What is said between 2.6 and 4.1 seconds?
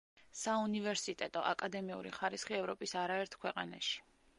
ევროპის არაერთ ქვეყანაში.